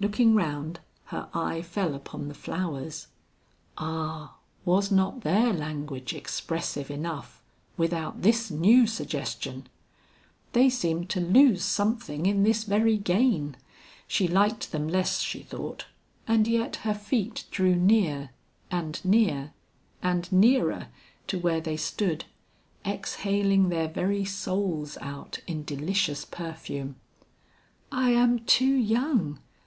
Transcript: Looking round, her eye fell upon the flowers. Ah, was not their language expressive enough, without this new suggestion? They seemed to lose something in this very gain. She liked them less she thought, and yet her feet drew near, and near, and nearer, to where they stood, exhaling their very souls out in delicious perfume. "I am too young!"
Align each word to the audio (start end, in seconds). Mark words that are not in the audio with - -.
Looking 0.00 0.34
round, 0.36 0.78
her 1.06 1.28
eye 1.34 1.60
fell 1.60 1.92
upon 1.94 2.28
the 2.28 2.34
flowers. 2.34 3.08
Ah, 3.76 4.36
was 4.64 4.90
not 4.92 5.22
their 5.22 5.52
language 5.52 6.14
expressive 6.14 6.88
enough, 6.90 7.42
without 7.76 8.22
this 8.22 8.50
new 8.50 8.86
suggestion? 8.86 9.66
They 10.52 10.70
seemed 10.70 11.10
to 11.10 11.20
lose 11.20 11.64
something 11.64 12.24
in 12.26 12.44
this 12.44 12.62
very 12.62 12.96
gain. 12.96 13.56
She 14.06 14.28
liked 14.28 14.70
them 14.70 14.88
less 14.88 15.20
she 15.20 15.42
thought, 15.42 15.86
and 16.28 16.46
yet 16.46 16.76
her 16.76 16.94
feet 16.94 17.44
drew 17.50 17.74
near, 17.74 18.30
and 18.70 19.04
near, 19.04 19.52
and 20.00 20.30
nearer, 20.32 20.88
to 21.26 21.38
where 21.40 21.60
they 21.60 21.76
stood, 21.76 22.24
exhaling 22.86 23.68
their 23.68 23.88
very 23.88 24.24
souls 24.24 24.96
out 25.02 25.40
in 25.48 25.64
delicious 25.64 26.24
perfume. 26.24 26.96
"I 27.92 28.10
am 28.12 28.38
too 28.46 28.64
young!" 28.74 29.40